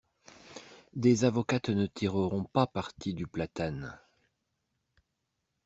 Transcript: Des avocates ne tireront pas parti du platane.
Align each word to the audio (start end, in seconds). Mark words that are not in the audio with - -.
Des 0.95 1.25
avocates 1.25 1.69
ne 1.69 1.85
tireront 1.85 2.43
pas 2.43 2.65
parti 2.65 3.13
du 3.13 3.27
platane. 3.27 3.99